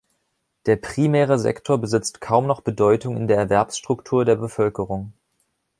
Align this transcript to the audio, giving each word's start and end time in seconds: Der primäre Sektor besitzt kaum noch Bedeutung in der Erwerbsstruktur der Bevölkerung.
Der 0.65 0.77
primäre 0.77 1.37
Sektor 1.37 1.77
besitzt 1.77 2.21
kaum 2.21 2.47
noch 2.47 2.61
Bedeutung 2.61 3.17
in 3.17 3.27
der 3.27 3.37
Erwerbsstruktur 3.37 4.25
der 4.25 4.35
Bevölkerung. 4.35 5.13